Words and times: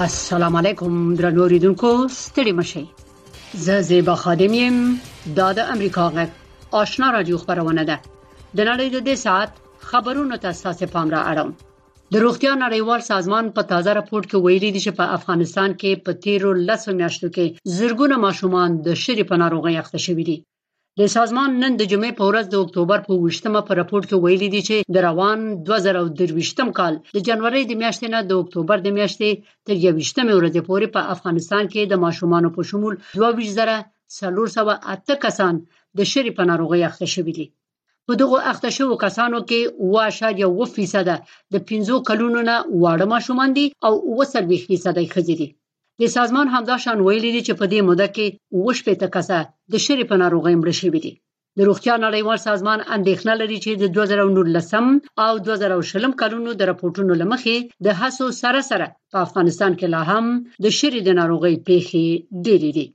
السلام 0.03 0.55
علیکم 0.59 0.95
درنو 1.19 1.41
اوریدونکو 1.41 1.89
ستړي 2.15 2.51
مشي 2.55 2.81
زه 3.65 3.75
زیبا 3.89 4.15
خادم 4.23 4.53
یم 4.55 4.79
دا 5.37 5.45
د 5.59 5.67
امریکا 5.75 6.07
غږ 6.15 6.73
آشنا 6.79 7.11
رادیو 7.15 7.37
خبرونه 7.43 7.83
ده 7.89 7.95
د 8.07 8.59
نړۍ 8.69 8.87
د 8.95 9.05
دې 9.07 9.15
ساعت 9.25 9.51
خبرونو 9.91 10.39
ته 10.45 10.49
اساس 10.53 10.83
پام 10.95 11.07
را 11.15 11.21
اړم 11.33 11.49
د 12.15 12.25
روغتیا 12.25 12.53
نړیوال 12.65 13.01
سازمان 13.11 13.45
په 13.59 13.67
تازه 13.71 13.93
راپور 13.99 14.21
کې 14.29 14.37
ویلي 14.47 14.71
دي 14.75 14.81
چې 14.87 14.97
په 14.99 15.05
افغانستان 15.19 15.69
کې 15.83 16.03
په 16.05 16.19
تیرو 16.25 16.51
لسو 16.71 16.97
میاشتو 16.99 17.31
کې 17.37 17.75
زرګونه 17.77 18.15
ماشومان 18.25 18.77
د 18.89 19.01
شری 19.03 19.27
په 19.31 19.41
ناروغي 19.43 19.75
اخته 19.83 20.03
شوي 20.07 20.27
دي 20.31 20.37
د 21.01 21.03
سازمان 21.17 21.49
نن 21.61 21.71
د 21.79 21.83
جمعې 21.91 22.11
په 22.19 22.23
ورځ 22.29 22.45
د 22.49 22.55
اکتوبر 22.63 22.97
په 23.07 23.13
28مه 23.21 23.61
په 23.67 23.73
راپور 23.79 24.01
کې 24.09 24.15
ویلي 24.25 24.49
دي 24.53 24.61
چې 24.67 24.77
د 24.93 24.95
روان 25.07 25.39
2023م 25.69 26.69
کال 26.79 26.93
د 27.15 27.17
جنوري 27.27 27.63
د 27.67 27.73
میاشتې 27.81 28.07
نه 28.13 28.19
د 28.29 28.31
اکتوبر 28.41 28.77
د 28.83 28.87
میاشتې 28.97 29.29
تر 29.67 29.75
28مه 29.85 30.33
ورځې 30.37 30.61
پورې 30.69 30.87
په 30.95 31.01
افغانستان 31.15 31.63
کې 31.73 31.81
د 31.85 31.93
ماشومان 32.05 32.43
په 32.57 32.61
شمول 32.69 32.93
2200 33.17 33.79
کسان 35.25 35.53
د 35.97 35.99
شری 36.11 36.31
په 36.37 36.43
ناروغي 36.49 36.81
اخته 36.89 37.07
شوي 37.15 37.33
دي 37.37 37.45
په 38.07 38.13
دغه 38.21 38.37
اخته 38.51 38.69
شوو 38.77 39.01
کسانو 39.05 39.37
کې 39.49 39.61
1.1% 40.07 41.35
د 41.53 41.55
15 41.75 42.09
کلونو 42.09 42.39
نه 42.49 42.55
واړه 42.81 43.05
ماشومان 43.13 43.49
دي 43.57 43.65
او 43.87 43.93
0.5% 44.21 45.13
خزې 45.15 45.37
دي 45.41 45.49
د 46.01 46.03
سازمان 46.17 46.47
همداشان 46.55 46.97
ویلي 47.07 47.29
دي 47.35 47.41
چې 47.47 47.53
په 47.59 47.65
دې 47.73 47.79
موده 47.87 48.07
کې 48.15 48.25
وښ 48.63 48.77
پېته 48.85 49.07
کسه 49.15 49.37
د 49.71 49.73
شری 49.85 50.03
په 50.09 50.15
ناروغۍ 50.23 50.55
مړ 50.61 50.69
شوې 50.81 50.99
دي 51.05 51.13
د 51.57 51.59
روغتیا 51.67 51.93
نړیوال 52.05 52.39
سازمان 52.47 52.79
اندېښنه 52.95 53.33
لري 53.41 53.57
چې 53.65 53.71
د 53.81 53.85
2019 53.97 55.21
او 55.25 55.31
2020 55.45 56.15
کلونو 56.21 56.51
د 56.55 56.61
راپورټونو 56.69 57.13
لمخې 57.21 57.55
د 57.85 57.87
هڅو 57.99 58.25
سره 58.41 58.61
سره 58.71 58.85
په 59.11 59.17
افغانستان 59.27 59.71
کې 59.79 59.87
لا 59.95 60.01
هم 60.11 60.25
د 60.63 60.65
شری 60.77 60.99
د 61.05 61.09
ناروغۍ 61.19 61.55
پیښې 61.67 62.03
ډېرې 62.45 62.71
دي 62.77 62.87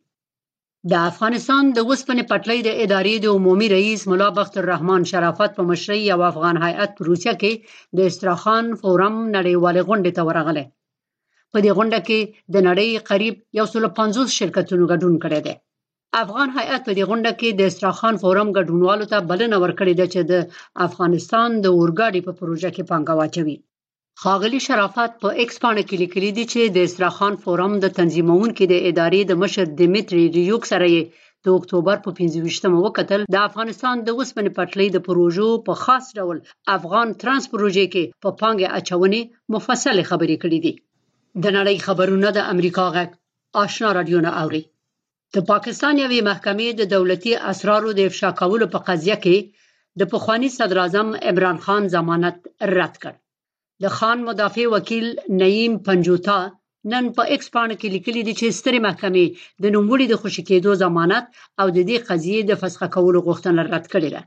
د 0.91 0.95
افغانستان 1.11 1.63
د 1.77 1.79
وسپنې 1.91 2.23
پټلۍ 2.33 2.59
د 2.67 2.71
ادارې 2.85 3.15
د 3.21 3.27
عمومي 3.37 3.69
رئیس 3.77 4.01
مولا 4.11 4.29
بخت 4.39 4.55
الرحمن 4.63 5.01
شرافت 5.11 5.51
په 5.59 5.63
مشرۍ 5.71 6.01
یو 6.11 6.21
افغان 6.33 6.57
هیئت 6.65 6.91
په 6.97 7.03
روسیه 7.11 7.35
کې 7.41 7.53
د 7.97 8.09
استراخان 8.11 8.65
فورم 8.81 9.15
نړیوال 9.37 9.77
غونډې 9.89 10.13
ته 10.17 10.23
ورغله 10.29 10.65
په 11.55 11.59
دې 11.65 11.71
غونډه 11.79 11.99
کې 12.09 12.19
د 12.55 12.57
نړۍ 12.69 12.89
قریب 13.11 13.35
150 13.63 14.39
شرکتونو 14.39 14.85
ګډون 14.93 15.15
کړی 15.25 15.41
دی 15.47 15.55
افغان 16.23 16.49
هیئت 16.59 16.81
په 16.87 16.93
دې 16.99 17.05
غونډه 17.09 17.33
کې 17.41 17.49
د 17.53 17.61
استراخان 17.71 18.15
فورم 18.23 18.49
ګډونوالو 18.59 19.11
ته 19.13 19.19
بلنه 19.31 19.57
ورکړې 19.65 19.95
ده 20.01 20.07
چې 20.13 20.21
د 20.31 20.33
افغانستان 20.87 21.51
د 21.65 21.67
اورګاډي 21.79 22.21
په 22.27 22.33
پروژه 22.39 22.71
کې 22.75 22.87
پانګه 22.91 23.15
واچوي 23.19 23.57
خاغلی 24.23 24.61
شرافت 24.67 25.13
په 25.23 25.29
پا 25.33 25.37
ایکس 25.41 25.57
باندې 25.65 25.83
کې 25.89 25.97
لیکلي 26.03 26.31
دي 26.37 26.45
چې 26.53 26.61
د 26.77 26.79
استراخان 26.87 27.35
فورم 27.43 27.73
د 27.81 27.87
تنظیمونکو 27.99 28.65
د 28.73 28.75
ادارې 28.89 29.21
د 29.27 29.33
مشر 29.43 29.67
دیمتری 29.81 30.25
ریوک 30.37 30.63
سره 30.73 30.87
یې 30.95 31.03
د 31.45 31.47
اکتوبر 31.59 31.97
په 32.05 32.11
15مه 32.19 32.79
وکتل 32.87 33.21
د 33.35 33.37
افغانستان 33.49 33.97
د 34.03 34.09
وسپنې 34.19 34.51
پټلۍ 34.59 34.89
د 34.93 34.99
پروژو 35.09 35.49
په 35.67 35.73
خاص 35.85 36.05
ډول 36.19 36.37
افغان 36.77 37.07
ترانس 37.21 37.45
پروژې 37.53 37.85
کې 37.93 38.05
په 38.23 38.29
پا 38.33 38.39
پانګه 38.41 38.69
اچونې 38.79 39.21
مفصل 39.55 39.97
خبرې 40.11 40.37
کړې 40.45 40.59
دي 40.67 40.75
د 41.43 41.45
نړۍ 41.59 41.77
خبرونه 41.87 42.29
د 42.39 42.41
امریکا 42.53 42.87
غږ 42.97 43.09
آشنا 43.65 43.89
رادیو 43.99 44.21
نه 44.27 44.31
اوري 44.43 44.63
د 45.35 45.37
پاکستان 45.51 45.95
یوې 46.05 46.21
محکمې 46.31 46.69
د 46.81 46.83
دولتي 46.95 47.33
اسرارو 47.53 47.91
د 47.95 48.01
افشا 48.09 48.31
کولو 48.41 48.67
په 48.75 48.79
قضیه 48.89 49.17
کې 49.25 49.37
د 50.01 50.03
پخوانی 50.13 50.49
صدر 50.57 50.77
اعظم 50.85 51.09
عمران 51.31 51.57
خان 51.65 51.83
ضمانت 51.95 52.37
رد 52.77 52.95
کړ 53.03 53.15
د 53.83 53.85
خان 53.97 54.19
مدافع 54.29 54.65
وکیل 54.75 55.07
نعیم 55.41 55.73
پنجوتا 55.87 56.39
نن 56.93 57.05
په 57.07 57.13
پا 57.17 57.31
ایکس 57.33 57.49
باندې 57.57 57.77
کې 57.81 57.89
لیکلي 57.97 58.23
دي 58.29 58.35
چې 58.41 58.57
سترې 58.59 58.81
محکمې 58.87 59.27
د 59.63 59.65
نوموړي 59.77 60.07
د 60.09 60.15
خوشی 60.21 60.43
کېدو 60.51 60.71
ضمانت 60.83 61.25
او 61.61 61.67
د 61.77 61.79
دې 61.89 61.97
قضیې 62.09 62.41
د 62.47 62.53
فسخ 62.61 62.81
کولو 62.95 63.19
غوښتنه 63.27 63.61
رد 63.75 63.85
کړې 63.95 64.09
ده 64.15 64.23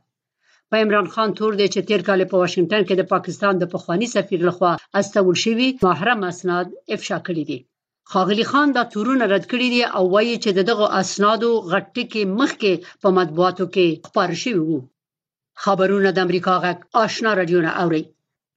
په 0.76 0.80
عمران 0.86 1.08
خان 1.14 1.30
تور 1.40 1.54
دی 1.60 1.68
چې 1.74 1.86
تیر 1.88 2.02
کال 2.08 2.22
په 2.32 2.36
واشنگټن 2.42 2.84
کې 2.88 2.96
د 2.98 3.04
پاکستان 3.14 3.54
د 3.58 3.66
پخوانی 3.74 4.08
سفیر 4.16 4.40
لخوا 4.48 4.72
استول 5.02 5.36
شوی 5.44 5.68
محرم 5.86 6.22
اسناد 6.32 6.68
افشا 6.96 7.18
کړی 7.28 7.44
دي 7.50 7.58
خاغلی 8.14 8.46
خان 8.52 8.68
دا 8.78 8.84
تورونه 8.96 9.26
رد 9.34 9.46
کړی 9.52 9.68
دي 9.74 9.82
او 9.98 10.02
وایي 10.14 10.34
چې 10.44 10.52
دغه 10.72 10.86
اسنادو 11.02 11.52
غټټی 11.72 12.04
کې 12.14 12.22
مخکې 12.42 12.72
په 13.04 13.10
مطبوعاتو 13.20 13.66
کې 13.76 13.88
خبر 14.10 14.30
شوی 14.46 14.62
وو 14.66 14.80
خبرونه 15.68 16.10
د 16.16 16.20
امریکا 16.30 16.56
غک 16.66 16.80
آشنا 17.04 17.32
رادیونه 17.44 17.72
اوري 17.86 18.02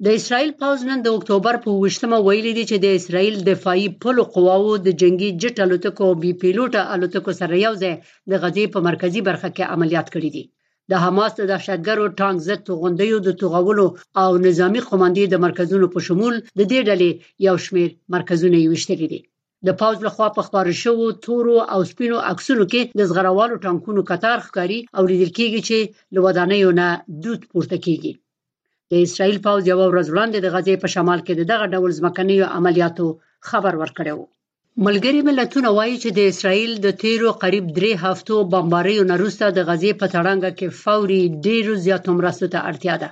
د 0.09 0.19
اسرایل 0.23 0.51
پوز 0.65 0.79
نن 0.93 0.99
د 1.09 1.21
اکتوبر 1.21 1.61
په 1.67 1.71
28مه 1.81 2.19
ویلي 2.31 2.53
دي 2.59 2.65
چې 2.71 2.77
د 2.87 3.01
اسرایل 3.03 3.37
دفاعي 3.53 3.87
پلو 4.07 4.23
قواوو 4.35 4.73
د 4.89 5.01
جنگي 5.05 5.31
جټ 5.43 5.57
الوتکو 5.69 6.09
بي 6.27 6.33
پيلوټه 6.43 6.81
الوتکو 6.99 7.31
سره 7.41 7.65
یو 7.69 7.73
ځای 7.83 7.95
د 8.31 8.33
غزې 8.43 8.65
په 8.77 8.89
مرکزی 8.93 9.21
برخه 9.31 9.49
کې 9.57 9.73
عملیات 9.75 10.09
کړي 10.19 10.31
دي 10.39 10.47
د 10.91 10.93
حماس 11.05 11.33
د 11.37 11.43
دهشتګرو 11.51 12.05
ټانک 12.21 12.37
ضد 12.49 12.61
توغندیو 12.69 13.17
د 13.23 13.31
توغولو 13.41 13.87
او 14.23 14.31
نظامی 14.49 14.81
قوماندې 14.89 15.25
د 15.29 15.35
مرکزونو 15.47 15.87
په 15.95 15.99
شمول 16.07 16.35
د 16.59 16.61
دې 16.73 16.81
ډلې 16.89 17.11
یو 17.47 17.55
شمیر 17.67 17.91
مرکزونه 18.15 18.57
یې 18.63 18.71
وشتلي 18.73 19.07
دي 19.13 19.21
د 19.67 19.69
پاوز 19.81 19.99
لخوا 20.07 20.29
په 20.37 20.43
خبر 20.47 20.65
شوو 20.83 21.07
تورو 21.25 21.57
او 21.73 21.81
سپینو 21.91 22.17
عکسونو 22.31 22.65
کې 22.73 22.81
د 22.99 23.01
زغروالو 23.11 23.61
ټانکونو 23.67 24.01
قطار 24.11 24.39
ښکاری 24.47 24.79
او 24.97 25.03
لیدل 25.11 25.31
کېږي 25.39 25.61
چې 25.69 25.79
لودانیو 26.15 26.71
نه 26.81 26.89
دود 27.25 27.41
پورته 27.53 27.77
کیږي 27.87 28.13
د 28.91 28.93
اسرایل 29.07 29.39
پاوز 29.47 29.63
یو 29.73 29.79
ورځ 29.93 30.07
وړاندې 30.11 30.39
د 30.41 30.49
غزې 30.55 30.75
په 30.83 30.89
شمال 30.95 31.21
کې 31.27 31.33
دغه 31.53 31.65
ډول 31.75 31.91
ځمکني 31.99 32.37
عملیاتو 32.59 33.07
خبر 33.49 33.73
ورکړیو 33.83 34.19
ملګری 34.85 35.21
ملتونه 35.29 35.69
وایي 35.79 35.95
چې 36.03 36.11
د 36.17 36.21
اسرایل 36.33 36.73
د 36.85 36.89
تیرو 37.03 37.31
قریب 37.43 37.67
درې 37.79 37.91
هفتو 38.05 38.37
بمباریو 38.55 39.05
نه 39.11 39.15
وروسته 39.19 39.45
د 39.51 39.59
غزې 39.69 39.91
په 40.01 40.07
تړنګ 40.15 40.45
کې 40.59 40.75
فوري 40.83 41.23
ډیرو 41.45 41.75
زیاتو 41.85 42.11
مرستو 42.19 42.47
ته 42.55 42.59
اړتیا 42.71 42.95
ده 43.03 43.09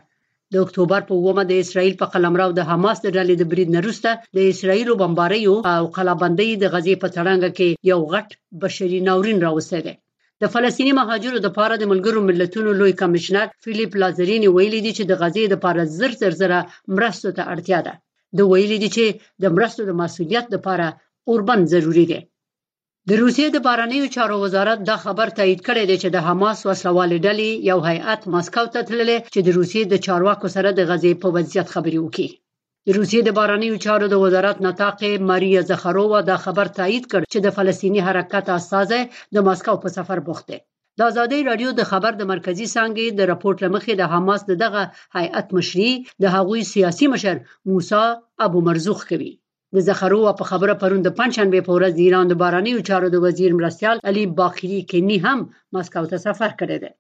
د 0.52 0.54
اکتوبر 0.64 1.00
په 1.10 1.14
ومه 1.26 1.44
د 1.50 1.52
اسرایل 1.64 1.94
په 2.02 2.06
قلمرو 2.12 2.48
د 2.58 2.60
حماس 2.70 2.98
د 3.02 3.08
ډلې 3.16 3.34
د 3.38 3.44
برید 3.52 3.70
نرسته 3.78 4.10
د 4.36 4.38
اسرایل 4.52 4.88
بمباریو 5.02 5.54
او 5.74 5.82
قلابندۍ 5.96 6.50
د 6.62 6.64
غزې 6.74 6.94
په 7.02 7.08
تړنګ 7.16 7.42
کې 7.58 7.68
یو 7.90 8.00
غټ 8.12 8.28
بشري 8.62 8.98
ناورین 9.08 9.38
راوستي 9.46 9.94
د 10.42 10.44
فلسطیني 10.54 10.92
مهاجرو 11.00 11.38
د 11.44 11.48
پاره 11.56 11.74
د 11.78 11.84
ملګرو 11.92 12.20
ملتونو 12.28 12.70
لوی 12.80 12.92
کمشنر 13.02 13.46
فیلیپ 13.64 13.92
لازرینی 14.02 14.48
ویلي 14.56 14.80
دی 14.86 14.92
چې 14.98 15.04
د 15.06 15.12
غزې 15.22 15.44
د 15.48 15.54
پاره 15.64 15.82
زر 15.98 16.12
زر 16.20 16.32
زره 16.40 16.58
مرستو 16.96 17.28
ته 17.36 17.42
اړتیا 17.52 17.78
ده 17.86 17.94
د 18.38 18.40
ویلي 18.50 18.78
دی 18.82 18.88
چې 18.96 19.04
د 19.42 19.44
مرستو 19.56 19.82
د 19.88 19.92
مسولیت 20.02 20.46
لپاره 20.56 20.86
اوربند 21.30 21.66
ضروری 21.72 22.06
دی 22.10 22.20
د 23.08 23.12
روسیې 23.22 23.48
د 23.52 23.58
بارنیو 23.66 24.12
چارو 24.16 24.36
وزارت 24.44 24.78
دا 24.90 24.96
خبر 25.04 25.28
تایید 25.38 25.60
کړی 25.66 25.84
دی 25.90 25.96
چې 26.02 26.08
د 26.14 26.18
حماس 26.26 26.58
وسلوال 26.68 27.10
ډلې 27.26 27.50
یو 27.70 27.78
هیئات 27.88 28.20
مسکو 28.34 28.64
ته 28.74 28.80
تللی 28.88 29.18
چې 29.34 29.40
د 29.46 29.48
روسیې 29.58 29.82
د 29.88 29.94
چارواکو 30.06 30.48
سره 30.56 30.68
د 30.72 30.80
غزې 30.90 31.12
په 31.22 31.28
وضعیت 31.36 31.68
خبري 31.74 31.98
وکړي 32.00 32.28
د 32.86 32.88
روسیې 32.98 33.20
د 33.24 33.30
بارنیو 33.38 33.82
چارو 33.84 34.06
د 34.10 34.14
وزارت 34.24 34.58
نطاق 34.66 34.98
ماریا 35.28 35.62
زخرووا 35.70 36.20
دا 36.30 36.36
خبر 36.44 36.66
تایید 36.78 37.04
کړ 37.12 37.22
چې 37.32 37.38
د 37.44 37.48
فلسطینی 37.56 38.00
حرکت 38.06 38.46
اساسه 38.58 39.00
د 39.34 39.46
مسکو 39.48 39.74
په 39.84 39.88
سفر 39.96 40.18
بوخت 40.26 40.44
دی 40.50 40.58
د 40.98 41.06
ازادي 41.10 41.38
رادیو 41.48 41.70
د 41.76 41.82
خبر 41.92 42.12
د 42.18 42.22
مرکزی 42.32 42.66
څنګه 42.74 43.04
د 43.18 43.30
راپورټ 43.30 43.56
لمخې 43.66 43.92
د 44.00 44.12
حماس 44.12 44.40
دغه 44.64 44.82
هیئت 45.18 45.46
مشري 45.58 45.90
د 46.22 46.36
هغوی 46.36 46.60
سیاسي 46.74 47.06
مشر 47.14 47.36
موسی 47.70 48.02
ابو 48.46 48.58
مرزوخ 48.68 49.00
کوي 49.12 49.32
د 49.76 49.78
زخروه 49.88 50.30
په 50.40 50.44
خبره 50.50 50.74
پرون 50.82 51.00
د 51.04 51.08
پنځشنبه 51.18 51.60
په 51.66 51.72
ورځ 51.76 51.92
د 51.94 52.00
ایران 52.06 52.26
د 52.28 52.34
باراني 52.42 52.72
چارو 52.88 53.08
د 53.12 53.16
وزیر 53.24 53.50
مرستيال 53.58 53.96
علي 54.08 54.24
باخری 54.40 54.78
کني 54.90 55.18
هم 55.26 55.38
مسکو 55.74 56.04
ته 56.12 56.16
سفر 56.26 56.50
کړی 56.60 56.76
دی 56.82 56.90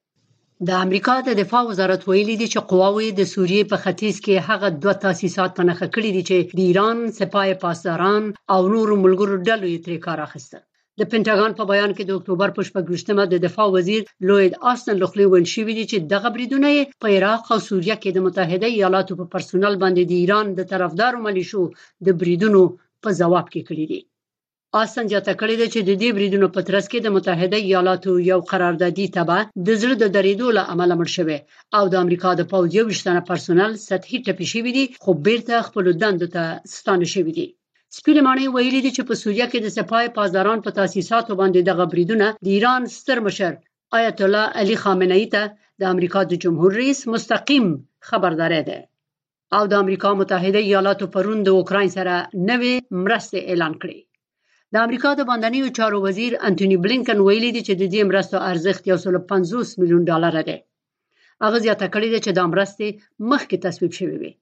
د 0.68 0.70
امریکا 0.84 1.14
د 1.22 1.30
دفاع 1.40 1.62
وزارت 1.70 2.00
ویلي 2.04 2.36
دی 2.40 2.46
چې 2.52 2.58
قواوی 2.70 3.08
د 3.14 3.22
سوریې 3.34 3.62
په 3.72 3.76
ختیځ 3.84 4.16
کې 4.24 4.44
هغه 4.48 4.68
دوه 4.82 4.94
تاسیسات 5.06 5.50
پنهخه 5.58 5.86
کړي 5.94 6.10
دي 6.16 6.22
چې 6.28 6.36
د 6.58 6.60
ایران 6.68 6.98
سپاه 7.18 7.52
پاسداران 7.64 8.24
او 8.52 8.60
نور 8.74 8.88
ملګرو 9.04 9.36
ډلو 9.48 9.66
یې 9.72 9.78
ترې 9.84 9.98
کار 10.06 10.18
اخیستل 10.26 10.62
د 11.00 11.02
پینټاګان 11.12 11.52
په 11.58 11.64
بیان 11.72 11.90
کې 11.96 12.04
د 12.04 12.10
اکتوبر 12.18 12.48
په 12.56 12.62
شپږشتمه 12.68 13.24
د 13.28 13.34
دفاع 13.46 13.68
وزیر 13.76 14.00
لوید 14.28 14.52
آستن 14.70 14.96
لخلی 15.02 15.26
ون 15.28 15.44
شوې 15.54 15.72
دي 15.78 15.84
چې 15.90 15.96
دغه 16.12 16.28
بریدونه 16.34 16.68
په 17.02 17.06
عراق 17.16 17.42
او 17.52 17.58
سوریه 17.68 17.96
کې 18.02 18.10
د 18.12 18.18
متحده 18.26 18.68
ایالاتو 18.72 19.12
په 19.20 19.26
پرسونل 19.32 19.74
باندې 19.82 20.02
د 20.04 20.12
ایران 20.22 20.46
د 20.52 20.60
طرفدار 20.72 21.12
ملیشو 21.26 21.62
د 22.06 22.08
بریدونو 22.20 22.62
په 23.02 23.08
جواب 23.20 23.46
کې 23.52 23.60
کړی 23.68 23.84
دي 23.92 24.00
آسان 24.82 25.04
جاته 25.12 25.32
کړی 25.40 25.54
دی 25.60 25.66
چې 25.74 25.80
د 25.82 25.90
دې 26.02 26.08
بریدونو 26.16 26.46
په 26.54 26.60
ترڅ 26.68 26.84
کې 26.92 26.98
د 27.02 27.08
متحده 27.16 27.58
ایالاتو 27.68 28.12
یو 28.30 28.40
قراردادي 28.50 29.06
تبع 29.16 29.40
د 29.66 29.68
زړه 29.80 29.94
د 29.98 30.04
درېدو 30.16 30.46
له 30.56 30.62
عمل 30.72 30.90
مړ 30.98 31.08
شوی 31.16 31.38
او 31.76 31.84
د 31.88 31.94
امریکا 32.04 32.30
د 32.36 32.42
پوځ 32.52 32.66
یو 32.78 32.86
شتنه 32.98 33.20
پرسونل 33.30 33.70
سطحي 33.88 34.18
ټپي 34.26 34.46
شوی 34.52 34.70
دی 34.76 34.84
خو 35.02 35.10
بیرته 35.26 35.54
خپل 35.68 35.84
دند 36.02 36.20
ته 36.34 36.42
ستانه 36.76 37.06
شوی 37.14 37.32
دی 37.38 37.48
سپین 37.96 38.18
مانې 38.26 38.46
ویلي 38.54 38.78
دي 38.84 38.90
چې 38.96 39.02
په 39.08 39.14
سوریه 39.22 39.46
کې 39.50 39.58
د 39.62 39.68
سپاه 39.76 40.14
پاسداران 40.18 40.58
په 40.62 40.70
تاسیساتو 40.78 41.32
باندې 41.40 41.60
دغه 41.70 41.84
بریدونه 41.92 42.26
د 42.44 42.46
ایران 42.56 42.82
ستر 42.98 43.18
مشر 43.26 43.52
آیت 43.98 44.16
الله 44.26 44.44
علي 44.60 44.76
خامنه 44.82 45.14
ای 45.20 45.26
ته 45.34 45.42
د 45.80 45.82
امریکا 45.92 46.20
د 46.28 46.32
جمهور 46.42 46.70
رئیس 46.80 47.00
مستقیم 47.14 47.66
خبرداري 48.08 48.62
ده 48.68 48.78
او 49.56 49.62
د 49.70 49.74
امریکا 49.82 50.10
متحده 50.20 50.60
ایالاتو 50.64 51.04
پرون 51.14 51.38
د 51.44 51.48
اوکرين 51.58 51.88
سره 51.96 52.14
نوې 52.50 52.74
مرسته 53.04 53.36
اعلان 53.50 53.72
کړې 53.82 53.98
د 54.72 54.74
امریکا 54.84 55.10
د 55.16 55.20
باندنیو 55.30 55.74
چارو 55.78 55.98
وزیر 56.06 56.30
انټونی 56.46 56.76
بلینکن 56.84 57.18
ویلي 57.20 57.50
دي 57.56 57.62
چې 57.66 57.72
د 57.80 57.84
دې 57.92 58.02
مرستو 58.10 58.36
ارزښت 58.50 58.82
150 58.86 59.80
میلیون 59.80 60.02
ډالر 60.10 60.32
دی 60.48 60.58
هغه 61.44 61.56
زیاته 61.64 61.86
کړې 61.94 62.08
ده 62.12 62.18
چې 62.24 62.30
د 62.32 62.40
مرستې 62.52 62.88
مخکې 63.32 63.56
تصویب 63.66 63.92
شوې 63.98 64.16
وي 64.22 64.32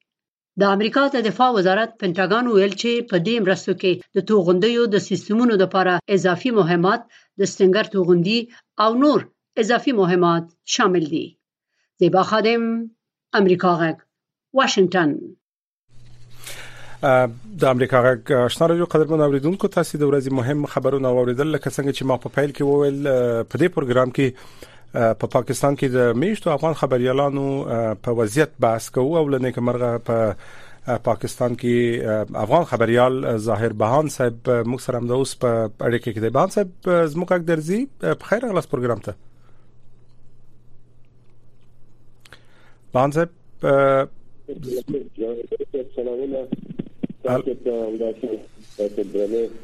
د 0.61 0.73
امریکا 0.77 1.03
د 1.13 1.23
دفاع 1.27 1.49
وزارت 1.57 1.93
پینټاګان 2.01 2.45
ویل 2.49 2.73
چې 2.83 3.05
په 3.11 3.17
دې 3.27 3.37
مرستو 3.45 3.75
کې 3.83 3.93
د 4.19 4.25
توغندیو 4.31 4.83
د 4.95 5.03
سیستمونو 5.09 5.55
لپاره 5.63 5.93
اضافي 6.17 6.51
مهمات 6.61 7.01
د 7.11 7.43
ستنګر 7.53 7.87
توغندي 7.95 8.39
او 8.87 8.89
نور 9.05 9.19
اضافي 9.65 9.93
مهمات 10.01 10.45
شامل 10.75 11.05
دي 11.13 11.23
زیبا 12.05 12.23
خادم 12.33 12.63
امریکا 13.41 13.73
غک 13.83 13.99
واشنگتن 14.61 15.11
د 17.61 17.63
امریکا 17.73 17.99
غاښنا 18.09 18.65
رادیو 18.75 18.91
قدرمن 18.97 19.21
اوریدونکو 19.29 19.67
تاسو 19.79 19.99
د 20.05 20.11
ورځې 20.11 20.37
مهم 20.41 20.61
خبرونه 20.75 21.09
اوریدل 21.09 21.49
لکه 21.57 21.75
څنګه 21.77 21.97
چې 21.97 22.11
ما 22.13 22.17
په 22.25 22.37
پیل 22.37 22.51
کې 22.53 22.69
وویل 22.69 23.03
په 23.07 23.65
دې 23.65 23.75
پروګرام 23.79 24.09
کې 24.21 24.27
په 24.93 25.27
پاکستان 25.35 25.77
کې 25.81 25.89
د 25.93 26.17
میشتو 26.23 26.51
افغان 26.55 26.75
خبريالانو 26.81 27.45
په 28.07 28.17
وضعیت 28.21 28.51
بحث 28.65 28.89
کوو 28.97 29.15
او 29.21 29.29
لنه 29.35 29.53
کومرغه 29.59 29.91
په 30.09 30.19
پاکستان 31.07 31.55
کې 31.63 32.35
افغان 32.45 32.65
خبريال 32.73 33.15
ظاهر 33.47 33.73
بهان 33.85 34.11
صاحب 34.17 34.37
موږ 34.73 34.81
سره 34.87 34.97
هم 35.01 35.07
د 35.13 35.15
اوس 35.23 35.33
په 35.45 35.53
اړیکه 35.69 36.09
کې 36.09 36.21
دی 36.25 36.31
بهان 36.39 36.51
صاحب 36.57 36.71
زموږه 37.15 37.45
درځي 37.53 37.81
په 38.21 38.25
خیر 38.33 38.43
غلاس 38.53 38.67
پروګرام 38.75 39.01
ته 39.09 39.13
بهان 42.97 43.11
صاحب 43.19 43.31
السلام 45.81 46.17
علیکم 47.35 49.59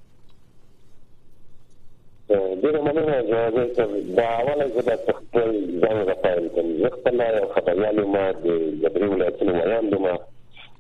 ډېره 2.62 2.80
مننه 2.86 3.18
زه 3.30 3.40
دا 4.18 4.28
اوله 4.40 4.66
زه 4.76 4.82
د 4.90 4.92
خپل 5.20 5.50
ځان 5.82 5.98
لپاره 6.10 6.44
کوم 6.54 6.68
زه 6.82 6.88
خپل 6.96 7.16
خدایانو 7.54 8.04
ما 8.14 8.26
د 8.44 8.46
جبري 8.82 9.08
ولایتونو 9.10 9.52
ویان 9.58 9.86
دومره 9.92 10.16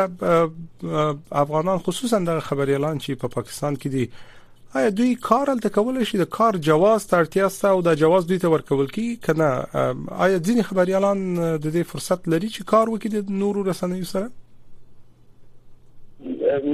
افغانان 1.45 1.85
خصوصا 1.89 2.23
د 2.31 2.41
خبري 2.51 2.73
اعلان 2.81 3.05
چې 3.05 3.23
په 3.25 3.37
پاکستان 3.39 3.83
کې 3.83 3.99
دي 3.99 4.35
آیا 4.75 4.89
دوی 4.97 5.15
کار 5.23 5.51
الته 5.51 5.69
کول 5.75 5.99
شي 6.09 6.19
د 6.21 6.27
کار 6.37 6.57
جواز 6.69 7.05
ته 7.11 7.19
اړتیا 7.25 7.49
سته 7.57 7.69
او 7.75 7.83
د 7.89 7.95
جواز 8.01 8.27
دوی 8.29 8.39
ته 8.45 8.51
ورکول 8.55 8.89
کی 8.97 9.05
کنه 9.27 9.51
آیا 9.51 10.43
ځینې 10.47 10.67
خبريالان 10.71 11.23
د 11.37 11.67
دې 11.77 11.85
فرصت 11.93 12.27
لري 12.35 12.51
چې 12.57 12.69
کار 12.73 12.91
وکړي 12.93 13.29
د 13.31 13.41
نورو 13.43 13.65
رسنیو 13.71 14.11
سره 14.13 14.29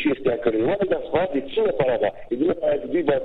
چیرته 0.01 0.33
کړی 0.45 0.61
ولې 0.67 0.87
د 0.91 0.95
اسباب 0.99 1.33
د 1.33 1.41
څه 1.53 1.63
لپاره 1.69 1.97
ده 2.03 2.11
دې 2.41 2.47
باید 2.61 2.83
دې 2.93 3.01
باید 3.09 3.25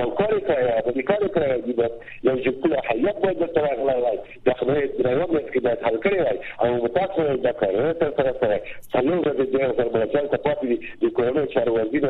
یو 0.00 0.08
کار 0.18 0.32
کوي 0.48 0.98
د 0.98 1.02
کار 1.10 1.22
کوي 1.34 1.60
دې 1.66 1.74
باید 1.78 1.94
یو 2.28 2.34
جکله 2.46 2.76
حیات 2.88 3.16
باید 3.24 3.38
د 3.44 3.52
تراغلا 3.56 3.96
وای 4.04 4.16
د 4.46 4.58
خدای 4.60 4.82
درو 5.04 5.24
باید 5.32 5.48
کې 5.52 5.60
باید 5.66 5.80
حل 5.88 5.96
کړی 6.04 6.16
وای 6.24 6.38
او 6.62 6.68
متاسفه 6.86 7.26
دا 7.48 7.52
کار 7.60 7.74
تر 8.00 8.10
سره 8.20 8.32
سره 8.42 8.56
څلور 8.92 9.20
د 9.38 9.42
دې 9.52 9.78
سره 9.78 9.94
بل 10.14 10.24
څه 10.24 10.26
ته 10.32 10.38
پاتې 10.44 10.64
دي 10.70 10.76
د 11.02 11.14
کورونو 11.18 11.46
چارو 11.56 11.72
وزیر 11.76 12.04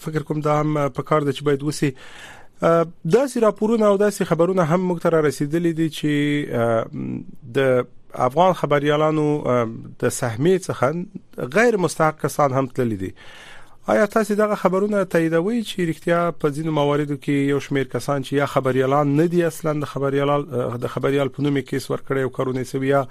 فکر 0.08 0.28
کوم 0.32 0.44
دا 0.48 0.58
هم 0.64 0.84
په 0.98 1.08
کار 1.12 1.28
د 1.30 1.38
چ 1.40 1.46
باید 1.52 1.64
وسی 1.70 1.92
دا 2.62 3.20
سي 3.34 3.40
راپورونه 3.46 3.84
او 3.92 3.98
دا 4.04 4.08
سي 4.20 4.24
خبرونه 4.34 4.64
هم 4.72 4.80
موږ 4.88 4.98
ته 5.04 5.08
رسیدلي 5.28 5.72
دي 5.82 5.88
چې 6.00 6.14
د 7.60 7.62
افغان 8.14 8.52
خبريالانو 8.62 9.26
د 10.02 10.08
سهمې 10.08 10.58
څخه 10.66 11.50
غیر 11.58 11.76
مستحق 11.86 12.20
کسان 12.22 12.52
هم 12.52 12.66
تللی 12.78 12.96
دي 13.04 13.10
آیا 13.92 14.06
تاسو 14.14 14.34
دغه 14.38 14.54
خبرونه 14.62 15.04
تاییدوي 15.14 15.58
چې 15.60 15.86
اړتیا 15.86 16.20
په 16.42 16.50
ځینو 16.56 16.72
مواردو 16.78 17.16
کې 17.20 17.50
یو 17.52 17.60
شمیر 17.66 17.84
کسان 17.94 18.22
چې 18.26 18.32
یا 18.40 18.46
خبريالان 18.56 19.14
نه 19.20 19.26
دي 19.34 19.44
اصلا 19.48 19.72
د 19.84 19.90
خبريالال 19.92 20.44
د 20.84 20.86
خبريال 20.94 21.32
په 21.36 21.46
نوم 21.48 21.60
کیس 21.72 21.88
ورکړی 21.92 22.26
او 22.26 22.34
کارونه 22.38 22.64
سوي 22.72 22.92
یا 22.94 23.04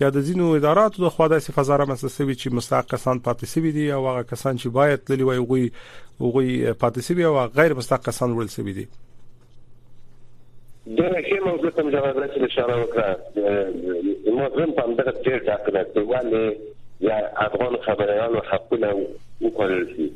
د 0.00 0.18
ځینو 0.30 0.50
اداراتو 0.60 1.04
د 1.06 1.14
خواده 1.16 1.40
سي 1.48 1.56
فزاره 1.58 1.88
مسسوي 1.92 2.34
چې 2.40 2.60
مستحق 2.60 2.90
کسان 2.94 3.22
پاتې 3.28 3.46
سوي 3.54 3.72
دي 3.78 3.88
او 3.98 4.02
هغه 4.08 4.24
کسان 4.34 4.56
چې 4.62 4.76
باید 4.80 5.06
تللی 5.10 5.30
وي 5.30 5.38
غوي 5.50 5.66
غوي 6.32 6.50
پاتې 6.72 7.06
سوي 7.12 7.30
او 7.30 7.38
غیر 7.60 7.78
مستحق 7.82 8.08
کسان 8.10 8.32
ورل 8.38 8.52
سوي 8.58 8.76
دي 8.80 8.86
درخه 10.98 11.40
موضوع 11.46 11.70
ته 11.70 11.82
جواب 11.90 12.18
راځي 12.18 12.44
اشاره 12.44 12.76
وکړه 12.82 14.36
موضوع 14.42 14.66
په 14.66 14.82
همدغه 14.82 15.12
ډیر 15.26 15.42
ټاکنه 15.48 15.82
دی 15.96 16.00
ولې 16.00 16.70
یا 17.08 17.18
افغان 17.44 17.76
خبريال 17.84 18.34
او 18.38 18.42
حقونه 18.48 18.90
وکړل 18.96 19.84
شي 19.92 20.06